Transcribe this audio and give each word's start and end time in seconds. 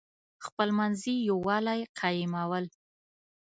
خپلمنځي 0.45 1.15
یوالی 1.29 1.81
قایمول. 1.99 2.65